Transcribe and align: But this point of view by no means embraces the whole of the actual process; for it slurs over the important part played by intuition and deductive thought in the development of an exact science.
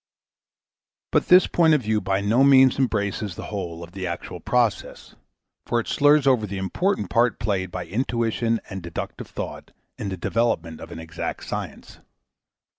But 1.11 1.27
this 1.27 1.45
point 1.45 1.75
of 1.75 1.83
view 1.83 2.01
by 2.01 2.21
no 2.21 2.43
means 2.43 2.79
embraces 2.79 3.35
the 3.35 3.43
whole 3.53 3.83
of 3.83 3.91
the 3.91 4.07
actual 4.07 4.39
process; 4.39 5.15
for 5.67 5.79
it 5.79 5.87
slurs 5.87 6.25
over 6.25 6.47
the 6.47 6.57
important 6.57 7.11
part 7.11 7.37
played 7.37 7.69
by 7.69 7.85
intuition 7.85 8.61
and 8.67 8.81
deductive 8.81 9.27
thought 9.27 9.73
in 9.99 10.09
the 10.09 10.17
development 10.17 10.79
of 10.81 10.91
an 10.91 10.97
exact 10.97 11.43
science. 11.43 11.99